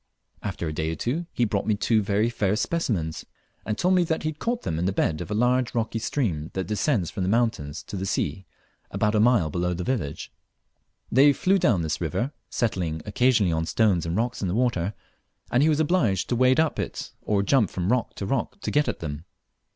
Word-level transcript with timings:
After 0.41 0.67
a 0.67 0.73
day 0.73 0.89
or 0.91 0.95
two 0.95 1.27
he 1.31 1.45
brought 1.45 1.67
me 1.67 1.75
two 1.75 2.01
very 2.01 2.27
fair 2.27 2.55
specimens, 2.55 3.23
and 3.67 3.77
told 3.77 3.93
me 3.93 4.03
he 4.03 4.07
had 4.11 4.39
caught 4.39 4.63
them 4.63 4.79
in 4.79 4.85
the 4.85 4.91
bed 4.91 5.21
of 5.21 5.29
a 5.29 5.35
large 5.35 5.75
rocky 5.75 5.99
stream 5.99 6.49
that 6.55 6.65
descends 6.65 7.11
from 7.11 7.21
the 7.21 7.29
mountains 7.29 7.83
to 7.83 7.95
the 7.97 8.07
sea 8.07 8.47
abort 8.89 9.13
a 9.13 9.19
mile 9.19 9.51
below 9.51 9.75
the 9.75 9.83
village. 9.83 10.31
They 11.11 11.33
flew 11.33 11.59
down 11.59 11.83
this 11.83 12.01
river, 12.01 12.31
settling 12.49 13.03
occasionally 13.05 13.51
on 13.53 13.67
stones 13.67 14.03
and 14.07 14.17
rocks 14.17 14.41
in 14.41 14.47
the 14.47 14.55
water, 14.55 14.95
and 15.51 15.61
he 15.61 15.69
was 15.69 15.79
obliged 15.79 16.29
to 16.29 16.35
wade 16.35 16.59
up 16.59 16.79
it 16.79 17.11
or 17.21 17.43
jump 17.43 17.69
from 17.69 17.91
rock 17.91 18.15
to 18.15 18.25
rock 18.25 18.59
to 18.61 18.71
get 18.71 18.87
at 18.87 19.01
them. 19.01 19.25